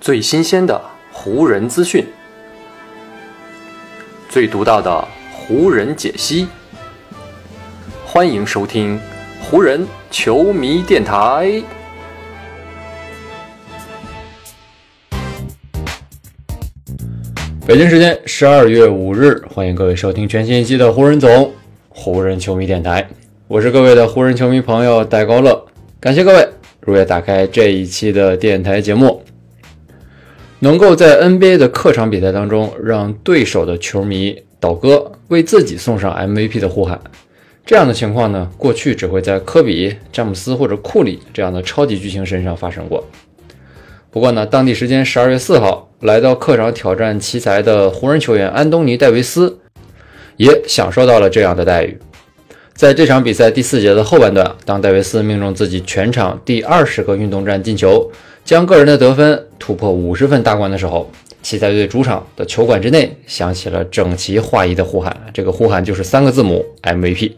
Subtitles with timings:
[0.00, 2.06] 最新鲜的湖人资讯，
[4.28, 6.46] 最独到的湖人解析。
[8.04, 9.00] 欢迎收听
[9.42, 11.62] 湖人球迷电台。
[17.66, 21.52] 北京时间十二月五日，欢迎各位收听全新一期的湖人总
[21.88, 23.04] 湖人球迷电台。
[23.48, 25.66] 我是各位的湖人球迷朋友戴高乐，
[25.98, 26.48] 感谢各位
[26.80, 29.20] 如约打开这一期的电台节目。
[30.60, 36.98] 能够在 NBA 的客场比赛当中让对手的球迷倒戈，为自己送上 MVP 的呼喊，
[37.64, 43.04] 这样的情况呢，过去只会在科比、詹姆斯或者库里这样的超级巨星身上发生过。
[44.10, 49.58] 不过呢，当地时间十二月四号，来到客场挑战奇才的湖人球员安东尼·戴维斯
[50.38, 51.98] 也享受到了这样的待遇。
[52.72, 58.10] 在这场比赛第四节的后半段，当戴维斯命中自己全场第二十个运动战进球，
[58.46, 61.10] 将个人的得分突破五十分大关的时候，
[61.42, 67.32] 奇才队主场的球馆之内响起了整齐划一的呼喊，这个呼喊就是三个字母 MVP。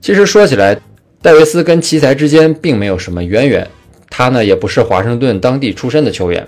[0.00, 0.78] 其实说起来，
[1.20, 3.66] 戴维斯跟奇才之间并没有什么渊源。
[4.08, 6.46] 他呢也不是华盛顿当地出身的球员，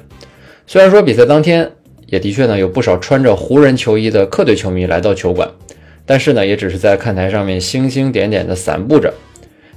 [0.68, 1.72] 虽然说比赛当天
[2.06, 5.50] 也的确呢有不少穿着湖人球衣的客队球迷来到球馆，
[6.06, 9.12] 但是呢也只是在看台上面星星点点的散布着，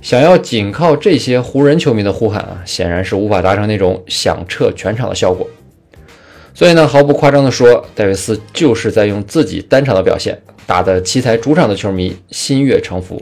[0.02, 5.47] 想要仅靠这些湖人球迷的呼喊啊，显然是无法达成那种响彻全场的效果。
[6.53, 13.22] 所以呢，毫不夸张的说，戴维斯就是在用自己单场的表现，打得奇才主场的球迷心悦诚服。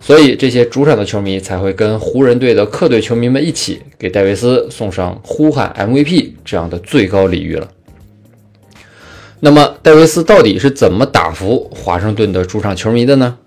[0.00, 7.68] 所以这些主场的球迷才会跟湖人队的客队球迷们一起给戴维斯送上呼喊 MVP 这样的最高礼遇了。
[9.40, 13.38] 那么戴维斯到底是怎么打服华盛顿的主场球迷的呢？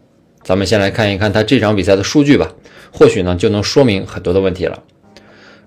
[0.44, 2.52] 咱们先来看一看他这场比赛的数据吧，
[2.92, 4.80] 或许呢就能说明很多的问题了。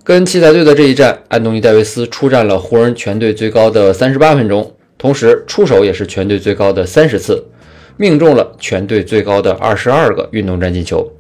[0.03, 7.45] 跟奇才队的这一战，安东尼戴维斯出战了湖人全队最高的三十八分钟，同时出手也是全队最高的三十次。
[7.97, 11.13] 命中了全队最高的二十二个运动战进球，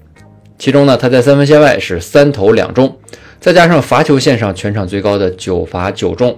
[0.59, 2.99] 其中呢，他在三分线外是三投两中，
[3.39, 6.37] 再加上罚球线上全场最高的九罚九中，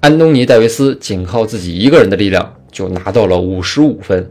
[0.00, 4.30] 安东尼戴维斯仅靠自己一个人的力量就拿到了五十五分，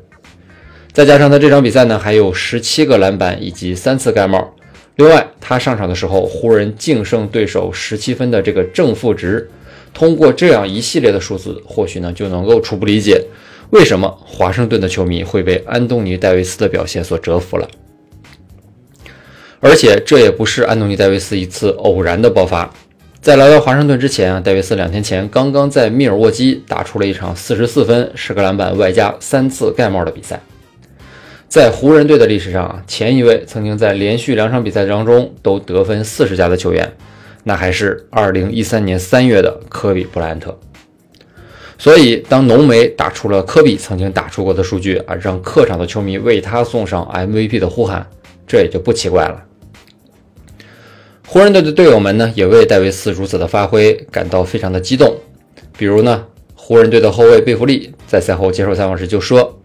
[0.97, 4.51] 再加上他这场比赛呢还有十七个篮板以及三次盖帽，
[4.95, 9.47] 另外他上场的时候湖人净胜对手十七分的这个正负值，
[9.93, 13.23] 通过这样一系列的数字，或许呢就能够初步理解。
[13.69, 17.67] 为什么华盛顿的球迷会被安东尼·戴维斯的表现所折服了？
[19.59, 22.73] 而且这也不是安东尼·戴维斯一次偶然的爆发。
[23.21, 30.41] 在来到华盛顿之前啊，戴维斯两天前刚刚在密尔沃基打出了一场四十四分、十个篮板外加三次盖帽的比赛。
[31.47, 36.93] 在湖人队的历史上啊，前一位曾经在连续两场比赛当中都得分四十加的球员，
[37.45, 40.59] 那还是二零一三年三月的科比·布莱恩特。
[41.77, 48.05] 所以，当浓眉打出了科比曾经打出过的数据啊，让客场的球迷为他送上 MVP 的呼喊，
[48.45, 49.43] 这也就不奇怪了。
[51.27, 55.15] 湖人队的队友们呢，也为戴维斯如此的发挥感到非常的激动。
[55.77, 56.25] 比如呢，
[56.55, 59.59] 湖人队的后卫贝弗利在赛后接受采访时就说：“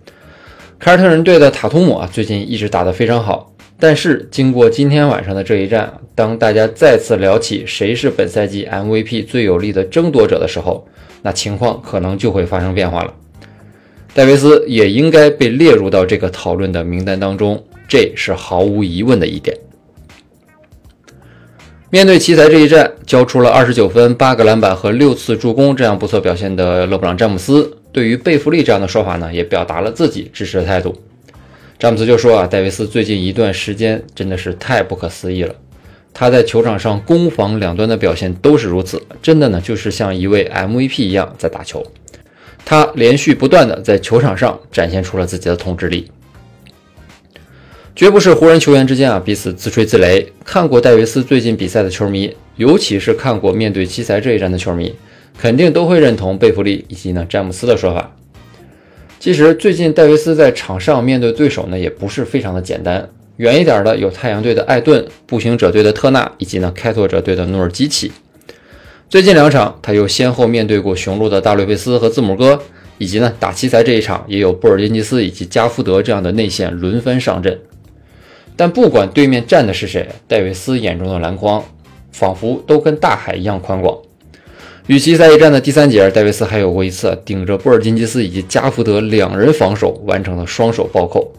[0.82, 10.84] 凯尔特人队的塔图姆啊，最近一直打得非常好，但是经过今天晚上的这一战，当大家再次聊起谁是本赛季 MVP 最有力的争夺者的时候。”
[11.22, 13.15] 那情况可能就会发生变化了，
[14.12, 19.56] 戴维斯也应该被列入到这个讨论的名单当中，这是毫无疑问的一点。
[21.91, 31.00] 面对奇才这一战，交出了二十九分、八个篮板和六次助攻这样不错表现的勒布朗·詹姆斯，对于贝弗利这样的说法呢，也表达了自己支持的态度。
[31.78, 35.54] 詹姆斯就说啊，戴维斯最近一段时间真的是太不可思议了。
[36.14, 41.84] 他在球场上攻防两端的表现都是如此，真的呢，就是像一位 MVP 一样在打球。
[42.64, 46.08] 他连续不断的在球场上展现出了自己的统治力，
[47.97, 50.25] 绝不是湖人球员之间啊彼此自吹自擂。
[50.44, 54.94] 看过戴维斯最近比赛的球迷，尤其是看过面对奇才这一战的球迷，
[55.38, 58.14] 肯定都会认同贝弗利以及呢詹姆斯的说法。
[59.19, 63.08] 其实最近戴维斯在场上面对对手呢，也不是非常的简单。
[63.37, 68.12] 远一点的有太阳队的艾顿、步行者队的特纳，以及呢开拓者队的努尔基奇。
[69.08, 72.61] 最近两场，他又先后面对过雄鹿的大卫·贝斯和字母哥，
[72.99, 77.58] 以及呢打奇才这一场，也有布尔津吉斯以及加福德这样的内线轮番上阵。
[78.56, 81.64] 但不管对面站的是谁，戴维斯眼中的篮筐
[82.11, 83.96] 仿佛都跟大海一样宽广。
[84.88, 91.32] 与其在一战的第三节，戴维斯还有过一次顶着布尔津吉斯以及加福德两人防守完成了双手暴扣。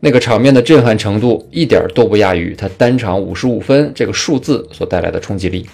[0.00, 5.66] 那个场面的震撼程度一点都不亚于他单场五十五分这个数字所带来的冲击力。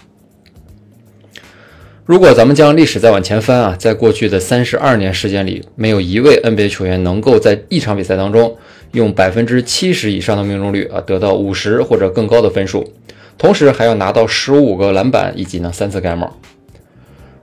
[2.04, 8.56] 如果咱们将历史再往前翻啊，在过去的三十二年时间里，没有一位 NBA 球员能够在一场比赛当中
[8.90, 12.92] 用百分之七十以上的命中率啊得到五十或者更高的分数，
[13.38, 16.36] 同时还要拿到十五个篮板以及呢三次盖帽。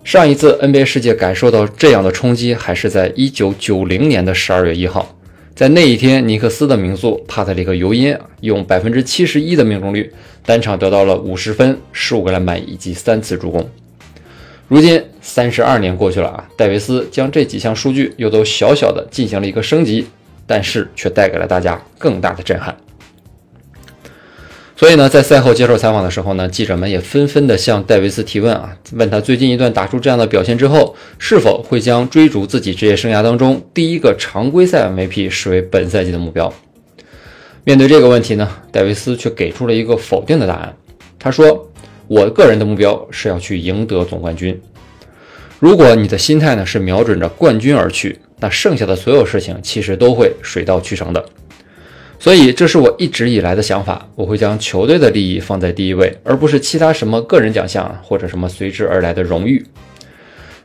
[0.03, 5.15] 上一次 NBA 世界感受到这样的冲击，还是在一九九零年的十二月一号，
[5.55, 10.11] 在那一天，尼克斯的名宿帕特里克尤因用百分之七十一的命中率，
[10.45, 13.67] 单场得到了五十分、十五个篮板以及三次助攻。
[14.67, 20.05] 如今三十二年过去了啊，戴维斯将这几项数据又都小小的进行了一个升级，
[20.45, 22.75] 但是却带给了大家更大的震撼。
[24.83, 36.53] 所以呢，在赛后接受采访的时候呢，记者们也纷纷的向戴维斯提问啊，问他最近一段打出这样的表现之后，是否会将追逐自己职业生涯当中第一个常规赛 MVP 视为本赛季的目标。
[37.63, 40.75] 面对这个问题呢，戴维斯却给出了一个否定的答案，
[41.17, 41.69] 他说。
[42.07, 44.59] 我个人的目标是要去赢得总冠军。
[45.59, 51.25] 如果你的心态呢是瞄准着冠军而去，那剩下的所有事情其实都会水到渠成的。
[52.23, 54.07] 所以，这是我一直以来的想法。
[54.15, 59.61] 我会将球队的利益放在第一位，而不是其他什么个人奖项或者什么随之而来的荣誉。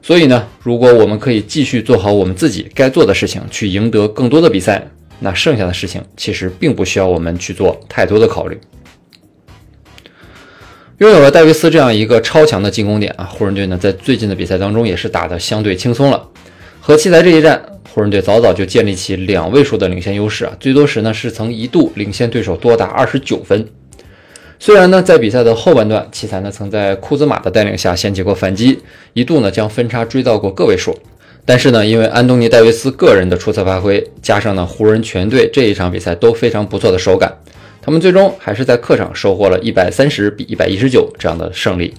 [0.00, 4.88] 所以呢，如果我们可以继续做好我们自己该做的事情，去赢得更多的比赛，
[5.19, 8.56] 那剩下的事情其实并不需要我们去做太多的考虑。
[10.99, 16.28] 拥有了戴维斯这样一个超强的进攻点啊，湖人队呢在最近的比赛当中也是打得相对轻松了。
[16.81, 17.61] 和奇才这一战，
[17.93, 23.67] 湖人队早早就建立起两位数的领先优势啊，最多时呢是曾一度领先对手多达二十九分。
[24.58, 28.79] 虽然呢在比赛的后半段，奇才呢曾在库兹马的带领下掀起过反击，
[29.14, 30.96] 一度呢将分差追到过个位数，
[31.44, 37.32] 但是呢因为安东尼戴维斯个人的出色发挥，加上呢湖人全队这一场比赛都非常不错的手感。
[37.81, 41.94] 他们最终还是在客场收获了一百三十比一百一十九这样的胜利，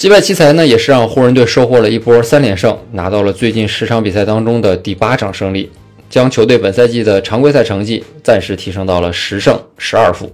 [0.00, 5.70] 击败奇才呢，也是让湖人队收获了一波三连胜，拿到了最近十场比赛当中的第八场胜利，
[6.08, 10.32] 将球队本赛季的常规赛成绩暂时提升到了十胜十二负。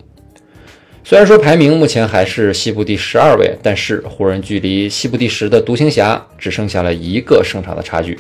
[1.03, 8.17] 虽然说排名目前还是西部第十二位，但是湖人距离西部第十的独行侠只剩下了一个胜场的差距，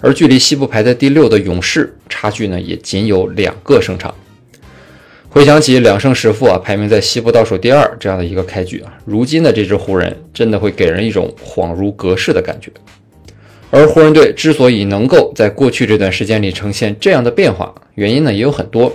[0.00, 4.14] 而距离西部排在第六的勇士差距呢，也仅有两个胜场。
[5.28, 12.70] 回想起两胜十负啊，排名在西部倒数第二这样的一个开局啊，如今的这支湖人真的会给人一种恍如隔世的感觉。
[13.70, 18.90] 而湖人队之所以能够在过去这段时间里呈现这样的变化，原因呢也有很多，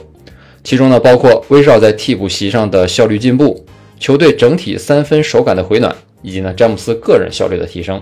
[0.63, 3.63] 其中呢包括威少在替补席上的效率进步，
[3.99, 8.01] 球队整体三分手感的回暖，以及呢詹姆斯个人效率的提升。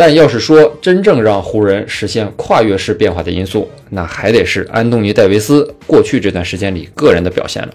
[0.00, 7.68] 但要是说真正让湖人实现跨越式变化的因素，那还得是安东尼·戴维斯过去这段时间里个人的表现了。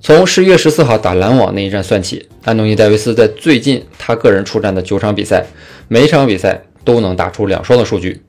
[0.00, 5.44] 从十一月十四号打篮网那一战算起，安东尼·戴维斯在最近他个人出战的九场比赛，
[5.88, 8.22] 每场比赛都能打出两双的数据，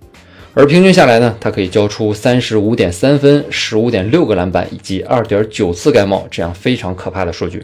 [0.55, 7.63] 而平均下来呢，他可以交出三十五点三分、十五点六个篮板以及二点九次盖帽这样非常可怕的数据。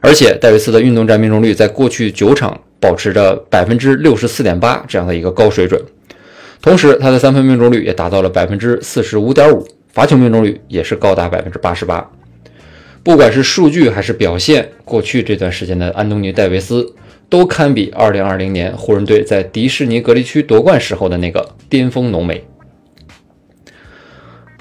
[0.00, 2.60] 而且戴维斯的运动战命中率在过去九场。
[2.80, 5.82] 保持着百分之六十四点八这样的一个高水准，
[6.60, 12.08] 同时他的三分命中率也达到了百分之四十五点五，罚球命中率也是高达百分之八十八。
[13.02, 16.94] 不管是数据还是表现，过去这段时间的安东尼·戴维斯
[17.28, 22.44] 都堪比二零二零年湖人队在迪士尼隔离区夺冠时候的那个巅峰浓眉。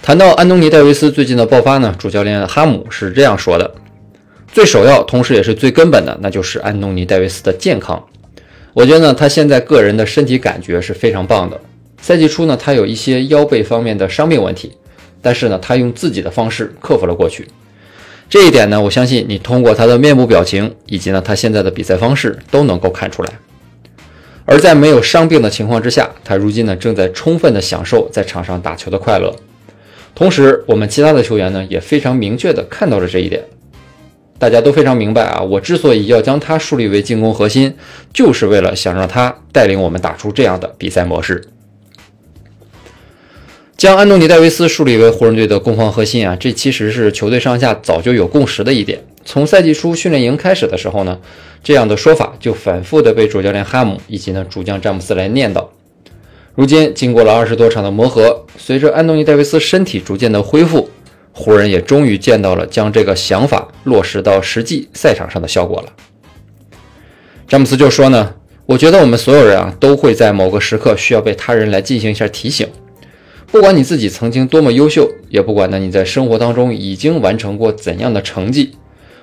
[0.01, 3.75] 谈到安东尼·戴维斯最近的爆发呢，主教练哈姆是这样说的。
[4.57, 8.03] 最首要，同时也是最根本的，那就是安东尼·戴维斯的健康。
[8.73, 11.61] 我觉得呢，他现在个人的身体感觉是非常棒的。
[12.01, 14.71] 赛季初呢，他有一些腰背方面的伤病问题，
[15.21, 17.47] 但是呢，他用自己的方式克服了过去。
[18.27, 23.31] 这一点呢，我相信你通过他的面部表情以及呢他现在的比赛方式都能够看出来。
[24.45, 29.35] 而在没有伤病的情况之下，他如今呢正在充分的享受在场上打球的快乐。
[30.15, 33.43] 同时，我们其他的球员呢也非常明确的看到了这一点。
[34.39, 37.73] 大家都非常明白啊，我之所以要将他树立为进攻核心，
[38.13, 41.43] 就是为了想让他带领我们打出这样的比赛模式。
[43.75, 48.99] 将安东尼·戴维斯树立为湖人队的攻防核心啊，这其实是球队上下早就有共识的一点。
[49.23, 51.19] 从赛季初训练营开始的时候呢，
[51.63, 55.65] 这样的说法就反复的被主教练哈姆以及呢主将詹姆斯来念叨。
[56.55, 60.89] 如今经过了二十多场的磨合，随着安东尼·戴维斯身体逐渐的恢复。
[61.39, 65.93] 湖人也终于见到了将这个想法落实到实际赛场上的效果了。
[67.47, 68.33] 詹姆斯就说呢
[68.65, 72.67] ：“我觉得我们所有人啊，都会在某个时刻需要被他人来进行一下提醒。
[73.51, 78.71] 不管你自己曾经多么优秀，也不管呢你在生活当中已经完成过怎样的成绩，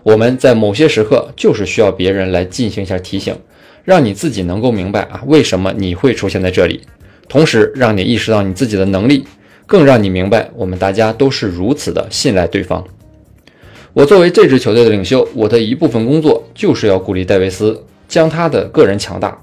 [0.04, 3.36] 我们在某些时刻就是需要别人来进行一下提醒，
[3.82, 6.80] 让你自己能够明白啊为什么你会出现在这里，
[7.28, 9.26] 同时让你意识到你自己的能力，
[9.66, 12.84] 更让你明白我们大家都是如此的信赖对方。
[13.92, 19.38] 我作为这支球队的领袖，我的一部分工作就是要鼓励戴维斯，将他的个人强大，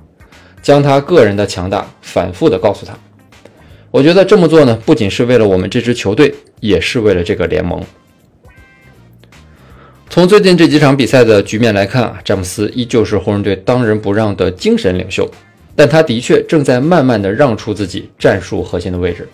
[0.62, 2.94] 将他个人的强大反复的告诉他。
[3.90, 7.82] 我觉得这么做呢，不仅是为了我们这支球队，也是为了这个联盟。
[10.10, 15.30] 从最近这几场比赛的局面来看啊，詹姆斯依旧是湖人队当仁不让的精神领袖，
[15.74, 19.26] 但他的确正在慢慢的让出自己战术核心的位置。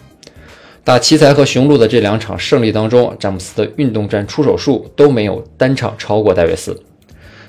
[0.88, 6.82] 打奇才和雄鹿的这两场胜利当中，詹姆斯的运动战出手数都没有单场超过戴维斯。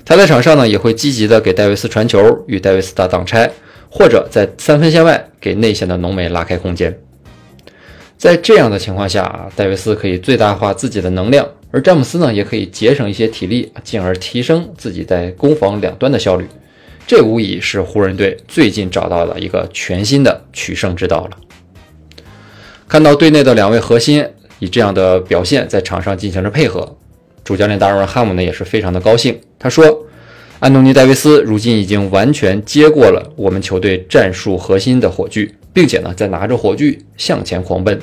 [0.03, 3.49] 他在场上呢，也会积极的给戴维斯传球，与戴维斯打挡拆，
[3.89, 6.93] 或者在三分线外给内线的浓眉拉开空间。
[8.17, 16.45] 在这样的情况下，戴维斯可以最大化自己的能量，而詹姆斯呢，也可以节省一些体力，进而提升自己在攻防两端的效率。
[17.07, 21.37] 这无疑是湖人队最近找到了一个全新的取胜之道了。
[22.89, 24.25] 看到队内的两位核心
[24.57, 26.97] 以这样的表现在场上进行着配合，
[27.43, 29.39] 主教练达尔文·汉姆呢也是非常的高兴。
[29.59, 30.07] 他说
[30.59, 37.97] ：“安东尼·戴维斯如今已经完全接过了我们球队战术核心的火炬。”并且呢，在拿着火炬向前狂奔，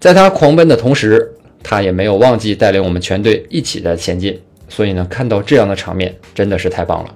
[0.00, 4.38] 在他狂奔的同时，他也没有忘记带领我们全队一起在前进。
[4.68, 7.14] 所以呢，看到这样的场面，真的是太棒了。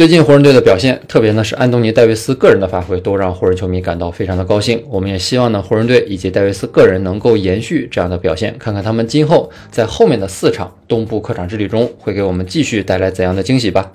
[0.00, 4.82] 最近湖人队的表现，特别呢是安东尼·戴维斯个人的发挥，都让湖人球迷感到非常的高兴。
[4.88, 13.92] 我们也希望呢，湖人队以及戴维斯个人能够延续这样的表现，看看他们今后在后面的四场东部客场之旅中，会给我们继续带来怎样的惊喜吧。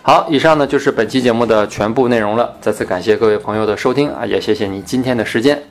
[0.00, 2.56] 好，以上呢就是本期节目的全部内容了。
[2.62, 5.62] 再次感谢各位朋友的收听啊，也谢谢你今天的时间。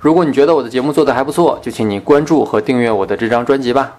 [0.00, 3.98] 如果你觉得我的节目做得还不错，就请你关注和订阅我的这张专辑吧。